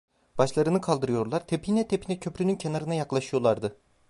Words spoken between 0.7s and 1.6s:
kaldırıyorlar,